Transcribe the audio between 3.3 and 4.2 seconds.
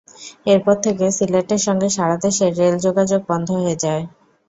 বন্ধ হয়ে যায়।